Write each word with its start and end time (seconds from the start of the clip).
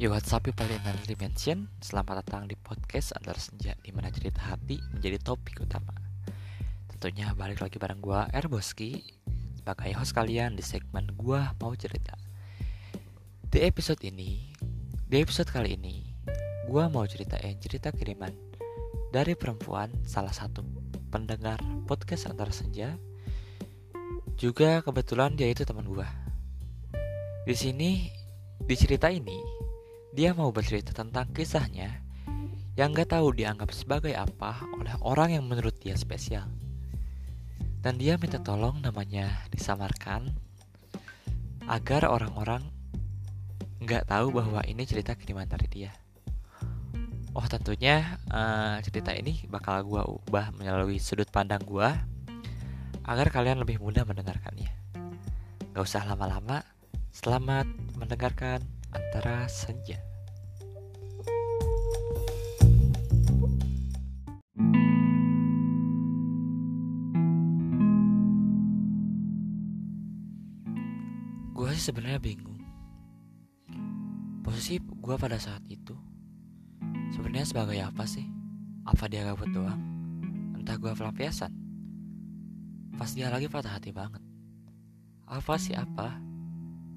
Yo 0.00 0.08
what's 0.08 0.32
up 0.32 0.48
another 0.48 0.96
dimension 1.04 1.68
Selamat 1.84 2.24
datang 2.24 2.48
di 2.48 2.56
podcast 2.56 3.12
Antar 3.20 3.36
Senja 3.36 3.76
Di 3.84 3.92
mana 3.92 4.08
cerita 4.08 4.40
hati 4.40 4.80
menjadi 4.96 5.20
topik 5.20 5.60
utama. 5.60 5.92
Tentunya 6.88 7.36
balik 7.36 7.60
lagi 7.60 7.76
bareng 7.76 8.00
gue 8.00 8.16
Erboski 8.32 8.96
Sebagai 9.60 9.92
host 10.00 10.16
kalian 10.16 10.56
di 10.56 10.64
segmen 10.64 11.04
gue 11.20 11.36
mau 11.36 11.76
cerita. 11.76 12.16
Di 13.44 13.60
episode 13.60 14.00
ini 14.08 14.48
Di 15.04 15.20
episode 15.20 15.52
kali 15.52 15.76
ini 15.76 16.00
Gue 16.64 16.88
mau 16.88 17.04
ceritain 17.04 17.60
cerita 17.60 17.92
kiriman 17.92 18.32
Dari 19.12 19.36
perempuan 19.36 19.92
salah 20.08 20.32
satu 20.32 20.64
pendengar 21.12 21.60
podcast 21.84 22.24
Antar 22.24 22.56
Senja. 22.56 22.96
Juga 24.40 24.80
kebetulan 24.80 25.36
dia 25.36 25.52
itu 25.52 25.60
teman 25.68 25.84
gue 25.84 26.08
di 27.40 27.56
sini 27.56 28.12
di 28.60 28.76
cerita 28.76 29.08
ini 29.08 29.59
dia 30.10 30.34
mau 30.34 30.50
bercerita 30.50 30.90
tentang 30.90 31.30
kisahnya 31.30 32.02
yang 32.74 32.90
gak 32.90 33.14
tahu 33.14 33.30
dianggap 33.30 33.70
sebagai 33.70 34.14
apa 34.14 34.58
oleh 34.74 34.94
orang 35.06 35.38
yang 35.38 35.44
menurut 35.46 35.76
dia 35.78 35.94
spesial. 35.94 36.50
Dan 37.80 37.96
dia 37.96 38.20
minta 38.20 38.36
tolong 38.36 38.82
namanya 38.82 39.30
disamarkan 39.48 40.28
agar 41.64 42.12
orang-orang 42.12 42.60
nggak 43.80 44.04
tahu 44.04 44.36
bahwa 44.36 44.60
ini 44.68 44.84
cerita 44.84 45.16
kiriman 45.16 45.48
dari 45.48 45.64
dia. 45.64 45.92
Oh 47.32 47.46
tentunya 47.48 48.20
uh, 48.28 48.76
cerita 48.84 49.16
ini 49.16 49.48
bakal 49.48 49.80
gue 49.86 50.02
ubah 50.02 50.52
melalui 50.60 51.00
sudut 51.00 51.30
pandang 51.32 51.64
gue 51.64 51.88
agar 53.08 53.26
kalian 53.32 53.64
lebih 53.64 53.80
mudah 53.80 54.04
mendengarkannya. 54.04 54.68
Gak 55.72 55.80
usah 55.86 56.04
lama-lama, 56.04 56.60
selamat 57.14 57.64
mendengarkan 57.96 58.60
antara 58.90 59.46
senja. 59.46 59.98
Gue 71.54 71.76
sih 71.76 71.92
sebenarnya 71.92 72.18
bingung. 72.18 72.56
Posisi 74.40 74.80
gue 74.80 75.16
pada 75.20 75.36
saat 75.36 75.60
itu 75.68 75.92
sebenarnya 77.12 77.46
sebagai 77.46 77.78
apa 77.84 78.08
sih? 78.08 78.24
Apa 78.88 79.06
dia 79.12 79.28
gabut 79.28 79.52
doang? 79.52 79.78
Entah 80.56 80.80
gue 80.80 80.88
pelampiasan. 80.96 81.52
Pas 82.96 83.12
dia 83.12 83.28
lagi 83.28 83.46
patah 83.46 83.76
hati 83.76 83.92
banget. 83.92 84.24
Apa 85.28 85.60
sih 85.60 85.76
apa? 85.76 86.16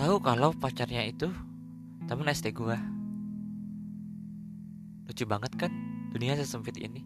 tahu 0.00 0.16
kalau 0.24 0.56
pacarnya 0.56 1.04
itu 1.04 1.28
temen 2.08 2.24
SD 2.24 2.56
gue. 2.56 2.72
Lucu 5.04 5.28
banget 5.28 5.52
kan 5.60 5.68
dunia 6.08 6.40
sesempit 6.40 6.80
ini. 6.80 7.04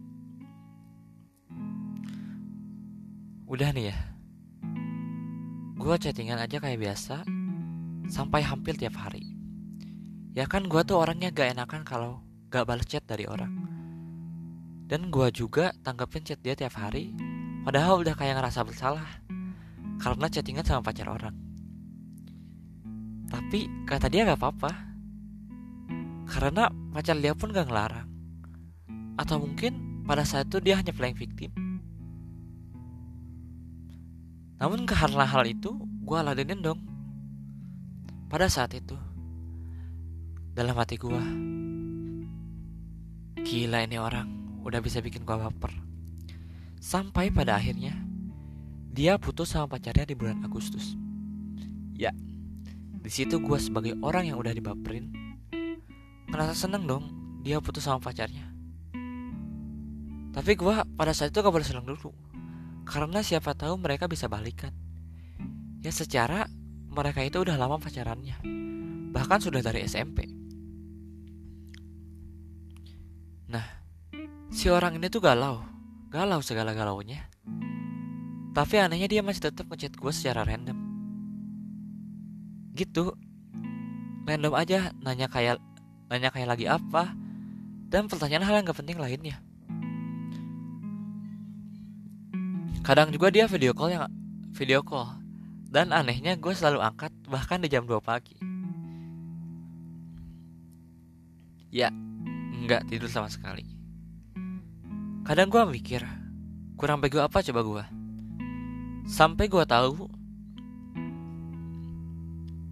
Udah 3.51 3.75
nih 3.75 3.91
ya, 3.91 3.97
gue 5.75 5.95
chattingan 5.99 6.39
aja 6.39 6.55
kayak 6.63 6.79
biasa 6.79 7.27
sampai 8.07 8.39
hampir 8.47 8.79
tiap 8.79 8.95
hari. 8.95 9.35
Ya 10.31 10.47
kan 10.47 10.63
gue 10.71 10.79
tuh 10.87 10.95
orangnya 10.95 11.35
gak 11.35 11.51
enakan 11.51 11.83
kalau 11.83 12.23
gak 12.47 12.63
balas 12.63 12.87
chat 12.87 13.03
dari 13.03 13.27
orang. 13.27 13.51
Dan 14.87 15.11
gue 15.11 15.35
juga 15.35 15.75
tanggapin 15.83 16.23
chat 16.23 16.39
dia 16.39 16.55
tiap 16.55 16.79
hari, 16.79 17.11
padahal 17.67 18.07
udah 18.07 18.15
kayak 18.15 18.39
ngerasa 18.39 18.63
bersalah 18.63 19.19
karena 19.99 20.31
chattingan 20.31 20.63
sama 20.63 20.79
pacar 20.79 21.11
orang. 21.11 21.44
Tapi 23.35 23.67
kata 23.83 24.07
dia 24.07 24.23
gak 24.23 24.39
apa-apa. 24.39 24.71
Karena 26.23 26.71
pacar 26.95 27.19
dia 27.19 27.35
pun 27.35 27.51
gak 27.51 27.67
ngelarang. 27.67 28.07
Atau 29.19 29.43
mungkin 29.43 30.03
pada 30.07 30.23
saat 30.23 30.47
itu 30.47 30.63
dia 30.63 30.79
hanya 30.79 30.95
playing 30.95 31.19
victim. 31.19 31.51
Namun 34.55 34.87
karena 34.87 35.27
hal 35.27 35.43
itu 35.43 35.75
Gue 36.07 36.15
ladenin 36.23 36.63
dong. 36.63 36.79
Pada 38.31 38.47
saat 38.47 38.71
itu 38.71 38.95
Dalam 40.55 40.79
hati 40.79 40.95
gue 40.95 41.23
Gila 43.43 43.83
ini 43.83 43.99
orang 43.99 44.31
Udah 44.63 44.79
bisa 44.79 45.03
bikin 45.03 45.27
gue 45.27 45.35
baper. 45.35 45.75
Sampai 46.79 47.35
pada 47.35 47.59
akhirnya 47.59 47.99
Dia 48.95 49.19
putus 49.19 49.51
sama 49.51 49.67
pacarnya 49.67 50.07
di 50.07 50.15
bulan 50.15 50.39
Agustus. 50.47 50.95
Ya 51.99 52.15
di 53.05 53.13
situ 53.13 53.37
gue 53.37 53.57
sebagai 53.61 53.93
orang 54.01 54.33
yang 54.33 54.41
udah 54.41 54.49
dibaperin 54.49 55.13
Ngerasa 56.25 56.65
seneng 56.65 56.89
dong 56.89 57.05
Dia 57.45 57.61
putus 57.61 57.85
sama 57.85 58.01
pacarnya. 58.01 58.49
Tapi 60.33 60.57
gue 60.57 60.75
pada 60.97 61.13
saat 61.13 61.29
itu 61.29 61.37
gak 61.45 61.53
boleh 61.53 61.63
seneng 61.63 61.85
dulu 61.85 62.09
Karena 62.81 63.21
siapa 63.21 63.53
tahu 63.53 63.77
mereka 63.77 64.09
bisa 64.09 64.25
balikan. 64.25 64.73
Ya 65.85 65.93
secara 65.93 66.49
mereka 66.89 67.21
itu 67.21 67.45
udah 67.45 67.53
lama 67.61 67.77
pacarannya 67.77 68.41
Bahkan 69.13 69.39
sudah 69.39 69.61
dari 69.61 69.85
SMP 69.85 70.25
Nah 73.53 73.85
Si 74.49 74.65
orang 74.65 74.97
ini 74.97 75.13
tuh 75.13 75.21
galau 75.21 75.61
Galau 76.09 76.41
segala 76.41 76.73
galaunya 76.73 77.29
Tapi 78.49 78.81
anehnya 78.81 79.05
dia 79.05 79.21
masih 79.21 79.53
tetap 79.53 79.69
ngechat 79.69 79.93
gue 79.93 80.09
secara 80.09 80.41
random 80.41 80.84
gitu. 82.75 83.15
Random 84.27 84.53
aja 84.53 84.91
nanya 84.99 85.31
kayak 85.31 85.63
nanya 86.11 86.29
kayak 86.29 86.51
lagi 86.51 86.67
apa. 86.67 87.15
Dan 87.87 88.11
pertanyaan 88.11 88.43
hal 88.43 88.59
yang 88.59 88.65
gak 88.67 88.79
penting 88.83 88.99
lainnya. 88.99 89.39
Kadang 92.83 93.09
juga 93.09 93.31
dia 93.31 93.47
video 93.47 93.71
call 93.71 93.95
yang 93.95 94.05
video 94.53 94.83
call. 94.83 95.15
Dan 95.71 95.95
anehnya 95.95 96.35
gue 96.35 96.53
selalu 96.53 96.83
angkat 96.83 97.11
bahkan 97.31 97.63
di 97.63 97.71
jam 97.71 97.87
2 97.87 97.97
pagi. 98.03 98.35
Ya 101.71 101.89
nggak 102.55 102.87
tidur 102.87 103.11
sama 103.11 103.27
sekali. 103.27 103.65
Kadang 105.25 105.49
gue 105.49 105.63
mikir 105.65 106.05
kurang 106.75 106.99
bego 106.99 107.23
apa 107.23 107.39
coba 107.39 107.61
gue 107.63 107.83
sampai 109.05 109.45
gue 109.45 109.63
tahu 109.63 110.09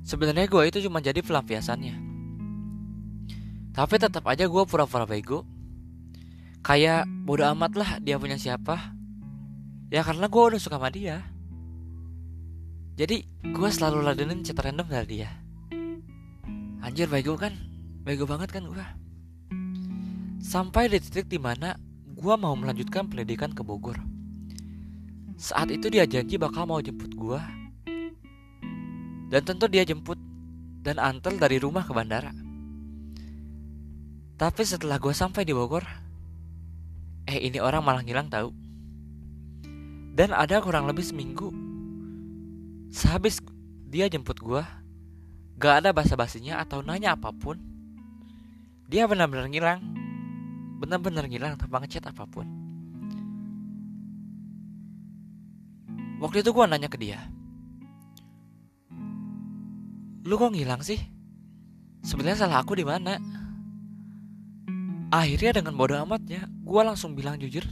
Sebenarnya 0.03 0.51
gue 0.51 0.63
itu 0.67 0.83
cuma 0.83 0.99
jadi 0.99 1.23
pelampiasannya. 1.23 1.95
Tapi 3.73 3.95
tetap 3.97 4.27
aja 4.27 4.45
gue 4.45 4.63
pura-pura 4.67 5.07
bego. 5.07 5.47
Kayak 6.59 7.07
bodo 7.23 7.47
amat 7.55 7.71
lah 7.79 7.91
dia 8.03 8.19
punya 8.19 8.35
siapa. 8.35 8.93
Ya 9.87 10.03
karena 10.03 10.27
gue 10.27 10.43
udah 10.43 10.59
suka 10.59 10.75
sama 10.75 10.91
dia. 10.91 11.23
Jadi 12.99 13.25
gue 13.41 13.69
selalu 13.71 14.05
ladenin 14.05 14.43
chat 14.45 14.59
random 14.59 14.85
dari 14.91 15.07
dia. 15.17 15.31
Anjir 16.83 17.07
bego 17.07 17.39
kan? 17.39 17.55
Bego 18.03 18.27
banget 18.27 18.51
kan 18.51 18.67
gue. 18.67 18.85
Sampai 20.43 20.91
di 20.91 20.99
titik 20.99 21.31
di 21.31 21.39
mana 21.39 21.79
gue 22.11 22.35
mau 22.35 22.53
melanjutkan 22.59 23.07
pendidikan 23.07 23.55
ke 23.55 23.63
Bogor. 23.63 23.95
Saat 25.39 25.71
itu 25.71 25.87
dia 25.87 26.03
janji 26.03 26.35
bakal 26.35 26.67
mau 26.67 26.83
jemput 26.83 27.15
gue 27.15 27.62
Dan 29.33 29.41
tentu 29.41 29.65
dia 29.65 29.81
jemput 29.81 30.21
dan 30.85 31.01
antar 31.01 31.33
dari 31.41 31.57
rumah 31.57 31.81
ke 31.81 31.89
bandara. 31.89 32.29
Tapi 34.37 34.61
setelah 34.61 35.01
gue 35.01 35.09
sampai 35.09 35.41
di 35.41 35.57
Bogor, 35.57 35.81
eh 37.25 37.41
ini 37.41 37.57
orang 37.57 37.81
malah 37.81 38.05
ngilang 38.05 38.29
tahu. 38.29 38.53
Dan 40.13 40.29
ada 40.29 40.61
kurang 40.61 40.85
lebih 40.85 41.01
seminggu 41.01 41.49
Sehabis 42.93 43.41
dia 43.89 44.05
jemput 44.05 44.37
gue 44.37 44.61
Gak 45.57 45.81
ada 45.81 45.89
basa-basinya 45.89 46.61
atau 46.61 46.85
nanya 46.85 47.17
apa 47.17 47.33
pun 47.33 47.57
Dia 48.85 49.09
benar-benar 49.09 49.49
ngilang 49.49 49.81
Benar-benar 50.77 51.25
ngilang 51.25 51.57
tanpa 51.57 51.81
ngechat 51.81 52.05
apa 52.05 52.29
pun 52.29 52.45
Waktu 56.21 56.45
itu 56.45 56.53
gue 56.53 56.65
nanya 56.69 56.93
ke 56.93 57.01
dia 57.01 57.32
Lu 60.23 60.39
kok 60.39 60.55
ngilang 60.55 60.79
sih? 60.79 60.99
Sebenarnya 62.03 62.47
salah 62.47 62.63
aku 62.63 62.79
di 62.79 62.87
mana? 62.87 63.19
Akhirnya 65.11 65.61
dengan 65.61 65.75
bodoh 65.75 65.99
amatnya, 65.99 66.47
gue 66.47 66.81
langsung 66.81 67.13
bilang 67.13 67.37
jujur 67.37 67.63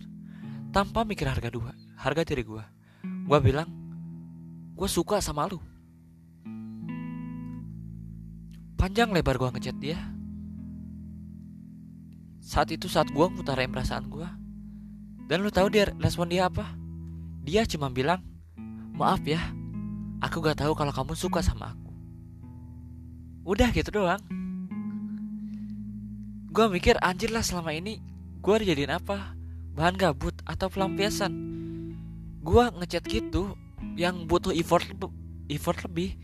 tanpa 0.76 1.08
mikir 1.08 1.26
harga 1.26 1.50
dua, 1.50 1.72
harga 1.98 2.28
diri 2.28 2.44
gue. 2.44 2.64
Gue 3.02 3.40
bilang, 3.40 3.68
gue 4.76 4.90
suka 4.92 5.24
sama 5.24 5.48
lu. 5.48 5.58
Panjang 8.76 9.10
lebar 9.16 9.40
gue 9.40 9.50
ngechat 9.58 9.78
dia. 9.80 10.00
Saat 12.44 12.76
itu 12.76 12.92
saat 12.92 13.08
gue 13.10 13.26
ngutarain 13.26 13.72
perasaan 13.72 14.12
gue. 14.12 14.28
Dan 15.32 15.42
lu 15.42 15.50
tahu 15.54 15.72
dia 15.72 15.88
respon 15.98 16.28
dia 16.28 16.52
apa? 16.52 16.68
Dia 17.42 17.64
cuma 17.64 17.88
bilang, 17.88 18.20
maaf 18.92 19.24
ya, 19.24 19.40
aku 20.20 20.44
gak 20.44 20.60
tahu 20.60 20.76
kalau 20.76 20.92
kamu 20.92 21.16
suka 21.16 21.40
sama 21.40 21.72
aku. 21.72 21.81
Udah 23.42 23.74
gitu 23.74 23.90
doang. 23.90 24.22
Gue 26.52 26.68
mikir 26.68 27.00
anjir 27.00 27.32
lah 27.32 27.42
selama 27.42 27.72
ini 27.72 28.04
gue 28.44 28.56
dijadiin 28.62 28.92
apa? 28.92 29.34
Bahan 29.72 29.96
gabut 29.96 30.36
atau 30.44 30.68
pelampiasan? 30.68 31.32
Gue 32.44 32.68
ngechat 32.76 33.08
gitu 33.08 33.56
yang 33.96 34.28
butuh 34.28 34.52
effort 34.52 34.84
effort 35.48 35.80
lebih. 35.88 36.20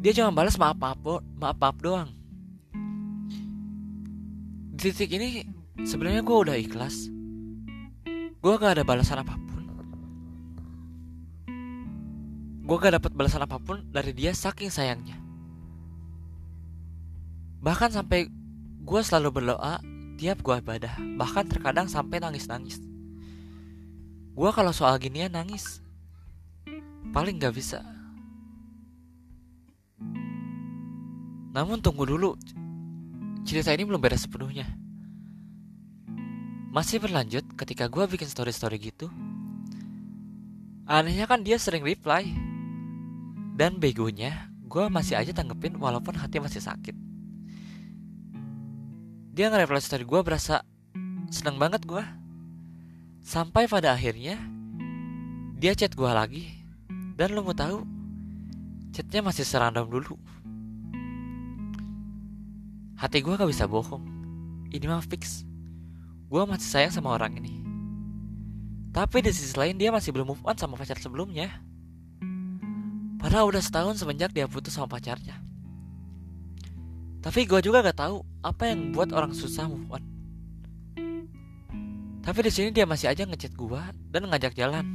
Dia 0.00 0.16
cuma 0.16 0.32
balas 0.32 0.56
maaf 0.56 0.80
maaf 0.80 0.98
maaf 1.36 1.56
maaf 1.60 1.76
doang. 1.84 2.10
Di 4.76 4.92
titik 4.92 5.14
ini 5.20 5.44
sebenarnya 5.84 6.24
gue 6.24 6.36
udah 6.36 6.56
ikhlas. 6.56 7.12
Gue 8.40 8.54
gak 8.56 8.78
ada 8.78 8.84
balasan 8.86 9.20
apa 9.20 9.34
pun. 9.34 9.62
Gue 12.62 12.76
gak 12.78 12.94
dapet 12.96 13.12
balasan 13.12 13.42
apa 13.42 13.58
pun 13.58 13.82
dari 13.90 14.14
dia 14.14 14.30
saking 14.30 14.70
sayangnya. 14.70 15.25
Bahkan 17.60 17.90
sampai 17.96 18.30
Gue 18.86 19.02
selalu 19.02 19.42
berdoa 19.42 19.82
tiap 20.14 20.46
gue 20.46 20.62
ibadah, 20.62 20.94
bahkan 21.18 21.42
terkadang 21.42 21.90
sampai 21.90 22.22
nangis-nangis. 22.22 22.78
Gue 24.30 24.50
kalau 24.54 24.70
soal 24.70 24.94
ginian 25.02 25.34
nangis, 25.34 25.82
paling 27.10 27.34
gak 27.42 27.50
bisa. 27.50 27.82
Namun 31.50 31.82
tunggu 31.82 32.06
dulu, 32.06 32.38
cerita 33.42 33.74
ini 33.74 33.82
belum 33.82 33.98
beres 33.98 34.30
sepenuhnya. 34.30 34.70
Masih 36.70 37.02
berlanjut 37.02 37.42
ketika 37.58 37.90
gue 37.90 38.06
bikin 38.06 38.30
story-story 38.30 38.78
gitu. 38.78 39.10
Anehnya 40.86 41.26
kan 41.26 41.42
dia 41.42 41.58
sering 41.58 41.82
reply. 41.82 42.22
Dan 43.58 43.82
begonya, 43.82 44.46
gue 44.70 44.86
masih 44.86 45.18
aja 45.18 45.34
tanggepin 45.34 45.74
walaupun 45.74 46.14
hati 46.14 46.38
masih 46.38 46.62
sakit 46.62 47.05
dia 49.36 49.52
nge-reply 49.52 49.84
story 49.84 50.08
gue 50.08 50.20
berasa 50.24 50.64
seneng 51.28 51.60
banget 51.60 51.84
gue 51.84 52.00
sampai 53.20 53.68
pada 53.68 53.92
akhirnya 53.92 54.40
dia 55.60 55.76
chat 55.76 55.92
gue 55.92 56.08
lagi. 56.08 56.48
Dan 57.16 57.36
lo 57.36 57.44
mau 57.44 57.52
tahu 57.56 57.84
chatnya 58.96 59.20
masih 59.28 59.44
serandom 59.44 59.88
dulu. 59.88 60.16
Hati 62.96 63.20
gue 63.20 63.36
gak 63.36 63.48
bisa 63.48 63.68
bohong. 63.68 64.04
Ini 64.72 64.88
mah 64.88 65.04
fix. 65.04 65.44
Gue 66.32 66.40
masih 66.48 66.68
sayang 66.68 66.92
sama 66.96 67.12
orang 67.12 67.36
ini. 67.36 67.60
Tapi 68.92 69.20
di 69.20 69.32
sisi 69.36 69.52
lain 69.52 69.76
dia 69.76 69.92
masih 69.92 70.16
belum 70.16 70.32
move 70.32 70.44
on 70.48 70.56
sama 70.56 70.80
pacar 70.80 70.96
sebelumnya. 70.96 71.52
Padahal 73.20 73.52
udah 73.52 73.60
setahun 73.60 74.00
semenjak 74.00 74.32
dia 74.32 74.48
putus 74.48 74.76
sama 74.76 74.88
pacarnya. 74.88 75.36
Tapi 77.20 77.44
gue 77.44 77.60
juga 77.64 77.84
gak 77.84 78.00
tahu 78.00 78.35
apa 78.46 78.70
yang 78.70 78.94
buat 78.94 79.10
orang 79.10 79.34
susah 79.34 79.66
move 79.66 79.90
on. 79.90 80.04
Tapi 82.22 82.38
di 82.46 82.50
sini 82.54 82.70
dia 82.70 82.86
masih 82.86 83.10
aja 83.10 83.26
ngechat 83.26 83.58
gue 83.58 83.82
dan 84.14 84.22
ngajak 84.30 84.54
jalan. 84.54 84.86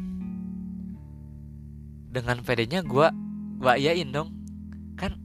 Dengan 2.11 2.43
pedenya 2.43 2.79
gue, 2.83 3.07
gue 3.59 3.73
iyain 3.75 4.07
dong. 4.07 4.31
Kan 4.95 5.19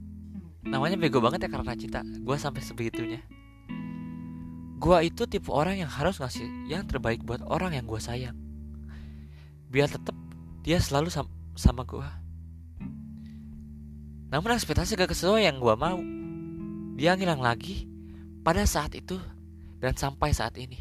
namanya 0.63 0.99
bego 0.99 1.23
banget 1.23 1.47
ya 1.47 1.49
karena 1.51 1.75
cinta. 1.75 2.03
Gue 2.03 2.35
sampai 2.35 2.63
sebegitunya. 2.63 3.23
Gue 4.77 4.97
itu 5.07 5.23
tipe 5.27 5.51
orang 5.51 5.79
yang 5.83 5.91
harus 5.91 6.19
ngasih 6.19 6.47
yang 6.67 6.83
terbaik 6.87 7.23
buat 7.23 7.43
orang 7.47 7.75
yang 7.75 7.87
gue 7.87 7.99
sayang. 7.99 8.35
Biar 9.67 9.91
tetap 9.91 10.15
dia 10.63 10.79
selalu 10.79 11.11
sama, 11.11 11.31
sama 11.55 11.83
gue. 11.83 12.07
Namun 14.31 14.51
ekspektasi 14.55 14.99
gak 14.99 15.15
sesuai 15.15 15.47
yang 15.47 15.59
gue 15.59 15.75
mau 15.75 15.99
dia 16.99 17.15
ngilang 17.15 17.39
lagi 17.39 17.96
pada 18.47 18.63
saat 18.63 18.95
itu 18.95 19.19
dan 19.83 19.91
sampai 19.91 20.31
saat 20.31 20.55
ini. 20.55 20.79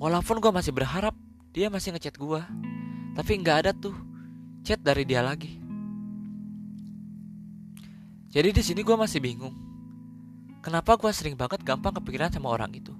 Walaupun 0.00 0.40
gue 0.40 0.48
masih 0.48 0.72
berharap 0.72 1.12
dia 1.52 1.68
masih 1.68 1.92
ngechat 1.92 2.16
gue, 2.16 2.40
tapi 3.12 3.36
nggak 3.36 3.56
ada 3.60 3.70
tuh 3.76 3.92
chat 4.64 4.80
dari 4.80 5.04
dia 5.04 5.20
lagi. 5.20 5.60
Jadi 8.32 8.56
di 8.56 8.62
sini 8.64 8.80
gue 8.80 8.96
masih 8.96 9.20
bingung. 9.20 9.52
Kenapa 10.64 10.96
gue 10.96 11.12
sering 11.12 11.36
banget 11.36 11.60
gampang 11.60 11.92
kepikiran 12.00 12.32
sama 12.32 12.56
orang 12.56 12.72
itu? 12.72 12.96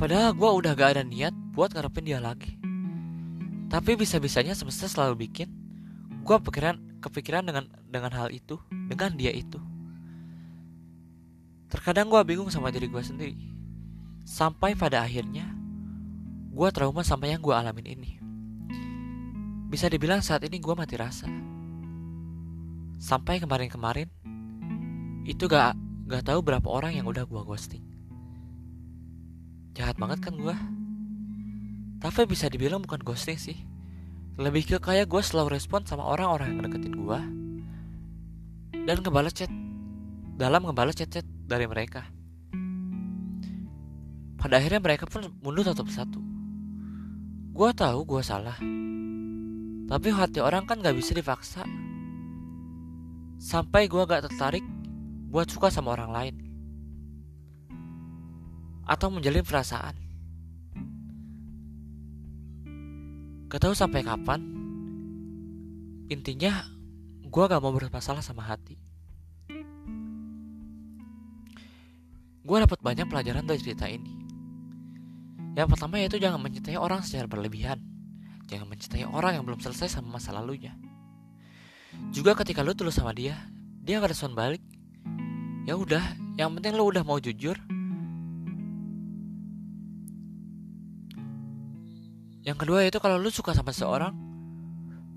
Padahal 0.00 0.32
gue 0.32 0.50
udah 0.56 0.72
gak 0.72 0.96
ada 0.96 1.04
niat 1.04 1.36
buat 1.52 1.72
ngarepin 1.72 2.04
dia 2.04 2.20
lagi. 2.20 2.56
Tapi 3.68 3.92
bisa-bisanya 3.92 4.56
semesta 4.56 4.88
selalu 4.88 5.28
bikin 5.28 5.52
gue 6.24 6.36
kepikiran 6.40 6.80
kepikiran 7.04 7.44
dengan 7.44 7.68
dengan 7.92 8.12
hal 8.16 8.32
itu, 8.32 8.56
dengan 8.88 9.12
dia 9.20 9.36
itu. 9.36 9.75
Terkadang 11.66 12.06
gue 12.06 12.22
bingung 12.22 12.46
sama 12.46 12.70
diri 12.70 12.86
gue 12.86 13.02
sendiri. 13.02 13.34
Sampai 14.22 14.78
pada 14.78 15.02
akhirnya, 15.02 15.46
gue 16.54 16.68
trauma 16.70 17.02
sama 17.02 17.26
yang 17.26 17.42
gue 17.42 17.54
alamin 17.54 17.86
ini. 17.98 18.10
Bisa 19.66 19.90
dibilang 19.90 20.22
saat 20.22 20.46
ini 20.46 20.62
gue 20.62 20.74
mati 20.78 20.94
rasa. 20.94 21.26
Sampai 23.02 23.42
kemarin-kemarin, 23.42 24.06
itu 25.26 25.50
gak, 25.50 25.74
gak 26.06 26.22
tahu 26.22 26.38
berapa 26.42 26.66
orang 26.70 26.94
yang 26.94 27.06
udah 27.10 27.26
gue 27.26 27.42
ghosting. 27.42 27.82
Jahat 29.74 29.98
banget 30.00 30.22
kan 30.22 30.38
gue? 30.38 30.56
Tapi 32.00 32.30
bisa 32.30 32.46
dibilang 32.46 32.80
bukan 32.80 33.02
ghosting 33.02 33.36
sih. 33.36 33.58
Lebih 34.38 34.64
ke 34.64 34.76
kayak 34.78 35.10
gue 35.10 35.20
selalu 35.20 35.58
respon 35.58 35.82
sama 35.82 36.06
orang-orang 36.06 36.56
yang 36.56 36.62
deketin 36.62 36.94
gue. 36.94 37.20
Dan 38.86 39.02
ngebalas 39.02 39.34
chat. 39.34 39.50
Dalam 40.36 40.64
ngebalas 40.68 40.96
chat-chat 40.96 41.26
dari 41.46 41.66
mereka. 41.70 42.02
Pada 44.36 44.58
akhirnya 44.58 44.82
mereka 44.82 45.06
pun 45.06 45.26
mundur 45.40 45.64
satu 45.64 45.86
persatu. 45.86 46.20
Gua 47.54 47.72
tahu 47.72 48.04
gua 48.04 48.20
salah. 48.20 48.58
Tapi 49.86 50.08
hati 50.10 50.42
orang 50.42 50.66
kan 50.66 50.82
gak 50.82 50.98
bisa 50.98 51.14
dipaksa. 51.14 51.62
Sampai 53.38 53.86
gua 53.86 54.04
gak 54.04 54.28
tertarik 54.28 54.66
buat 55.30 55.46
suka 55.48 55.70
sama 55.70 55.94
orang 55.94 56.10
lain. 56.12 56.36
Atau 58.86 59.10
menjalin 59.10 59.46
perasaan. 59.46 59.96
Gak 63.46 63.62
tahu 63.62 63.74
sampai 63.74 64.02
kapan. 64.02 64.42
Intinya, 66.06 66.66
gua 67.26 67.50
gak 67.50 67.62
mau 67.62 67.74
bermasalah 67.74 68.22
sama 68.22 68.46
hati. 68.46 68.85
Gue 72.46 72.62
dapat 72.62 72.78
banyak 72.78 73.10
pelajaran 73.10 73.42
dari 73.42 73.58
cerita 73.58 73.90
ini. 73.90 74.14
Yang 75.58 75.74
pertama 75.74 75.98
yaitu 75.98 76.22
jangan 76.22 76.38
mencintai 76.38 76.78
orang 76.78 77.02
secara 77.02 77.26
berlebihan. 77.26 77.82
Jangan 78.46 78.70
mencintai 78.70 79.02
orang 79.02 79.34
yang 79.34 79.44
belum 79.44 79.58
selesai 79.58 79.98
sama 79.98 80.22
masa 80.22 80.30
lalunya. 80.30 80.78
Juga 82.14 82.38
ketika 82.38 82.62
lu 82.62 82.70
tulus 82.78 82.94
sama 82.94 83.10
dia, 83.10 83.34
dia 83.82 83.98
gak 83.98 84.14
respon 84.14 84.38
balik. 84.38 84.62
Ya 85.66 85.74
udah, 85.74 86.04
yang 86.38 86.54
penting 86.54 86.78
lu 86.78 86.86
udah 86.86 87.02
mau 87.02 87.18
jujur. 87.18 87.58
Yang 92.46 92.56
kedua 92.62 92.86
yaitu 92.86 93.02
kalau 93.02 93.18
lu 93.18 93.26
suka 93.34 93.50
sama 93.58 93.74
seseorang, 93.74 94.14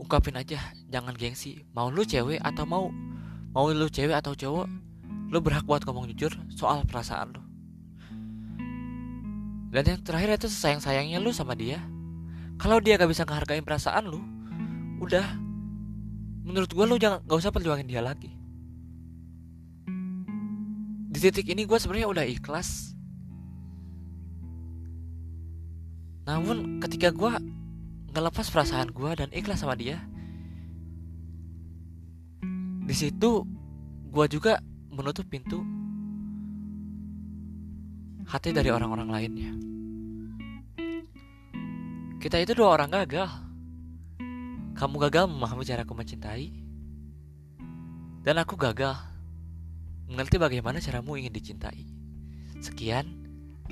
ungkapin 0.01 0.33
aja 0.33 0.57
jangan 0.89 1.13
gengsi 1.13 1.61
mau 1.75 1.91
lu 1.93 2.01
cewek 2.01 2.41
atau 2.41 2.65
mau 2.65 2.89
mau 3.53 3.69
lu 3.69 3.85
cewek 3.91 4.17
atau 4.17 4.33
cowok 4.33 4.88
lu 5.29 5.37
berhak 5.39 5.65
buat 5.65 5.85
ngomong 5.85 6.09
jujur 6.13 6.33
soal 6.49 6.81
perasaan 6.85 7.37
lu. 7.37 7.41
Dan 9.69 9.85
yang 9.85 10.01
terakhir 10.01 10.41
itu 10.41 10.49
sayang 10.49 10.81
sayangnya 10.81 11.21
lu 11.21 11.29
sama 11.29 11.53
dia. 11.53 11.77
Kalau 12.57 12.81
dia 12.81 12.97
gak 12.97 13.07
bisa 13.07 13.23
ngehargain 13.23 13.61
perasaan 13.61 14.09
lu 14.09 14.21
udah. 14.99 15.25
Menurut 16.41 16.73
gue 16.73 16.85
lu 16.89 16.97
jangan 16.97 17.21
gak 17.29 17.39
usah 17.39 17.53
perjuangin 17.53 17.85
dia 17.85 18.01
lagi. 18.01 18.33
Di 21.09 21.19
titik 21.21 21.45
ini 21.53 21.69
gue 21.69 21.77
sebenarnya 21.77 22.09
udah 22.09 22.25
ikhlas. 22.25 22.97
Namun 26.25 26.81
ketika 26.81 27.13
gue 27.13 27.31
ngelepas 28.09 28.49
perasaan 28.49 28.89
gue 28.89 29.11
dan 29.13 29.29
ikhlas 29.29 29.61
sama 29.61 29.77
dia 29.77 30.01
di 32.89 32.95
situ 32.97 33.45
gue 34.09 34.25
juga 34.33 34.57
menutup 34.89 35.25
pintu 35.29 35.61
hati 38.29 38.53
dari 38.53 38.69
orang-orang 38.69 39.09
lainnya. 39.09 39.51
Kita 42.19 42.37
itu 42.37 42.53
dua 42.53 42.77
orang 42.77 42.93
gagal. 42.93 43.29
Kamu 44.77 44.95
gagal 45.09 45.27
memahami 45.27 45.67
cara 45.67 45.83
aku 45.83 45.91
mencintai 45.91 46.47
dan 48.23 48.39
aku 48.39 48.55
gagal 48.55 48.95
mengerti 50.07 50.39
bagaimana 50.39 50.79
caramu 50.79 51.19
ingin 51.19 51.35
dicintai. 51.35 51.83
Sekian 52.63 53.07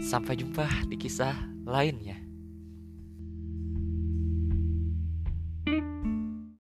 sampai 0.04 0.36
jumpa 0.36 0.68
di 0.92 1.00
kisah 1.00 1.34
lainnya 1.64 2.27